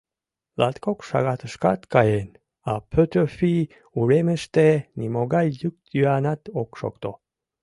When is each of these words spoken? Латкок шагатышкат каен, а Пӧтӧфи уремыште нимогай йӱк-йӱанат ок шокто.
Латкок 0.59 0.99
шагатышкат 1.09 1.81
каен, 1.93 2.29
а 2.71 2.73
Пӧтӧфи 2.91 3.53
уремыште 3.99 4.67
нимогай 4.99 5.47
йӱк-йӱанат 5.61 6.41
ок 6.61 6.69
шокто. 6.79 7.11